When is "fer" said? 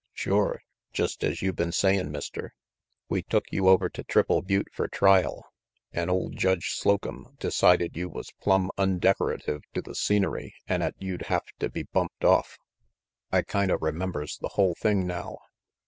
4.73-4.87